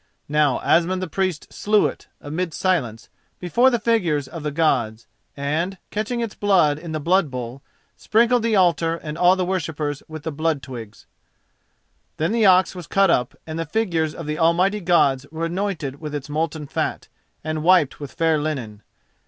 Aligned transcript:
Now 0.29 0.59
Asmund 0.61 0.99
the 0.99 1.07
Priest 1.07 1.53
slew 1.53 1.85
it, 1.85 2.07
amid 2.19 2.55
silence, 2.55 3.07
before 3.39 3.69
the 3.69 3.77
figures 3.77 4.27
of 4.27 4.41
the 4.41 4.49
Gods, 4.49 5.05
and, 5.37 5.77
catching 5.91 6.21
its 6.21 6.33
blood 6.33 6.79
in 6.79 6.91
the 6.91 6.99
blood 6.99 7.29
bowl, 7.29 7.61
sprinkled 7.97 8.41
the 8.41 8.55
altar 8.55 8.95
and 8.95 9.15
all 9.15 9.35
the 9.35 9.45
worshippers 9.45 10.01
with 10.07 10.23
the 10.23 10.31
blood 10.31 10.63
twigs. 10.63 11.05
Then 12.17 12.31
the 12.31 12.47
ox 12.47 12.73
was 12.73 12.87
cut 12.87 13.11
up, 13.11 13.35
and 13.45 13.59
the 13.59 13.63
figures 13.67 14.15
of 14.15 14.25
the 14.25 14.39
almighty 14.39 14.81
Gods 14.81 15.27
were 15.31 15.45
anointed 15.45 16.01
with 16.01 16.15
its 16.15 16.29
molten 16.29 16.65
fat 16.65 17.07
and 17.43 17.61
wiped 17.61 17.99
with 17.99 18.11
fair 18.13 18.39
linen. 18.39 18.81